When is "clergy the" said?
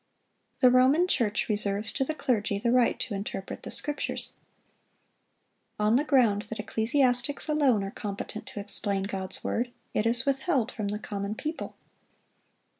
2.15-2.71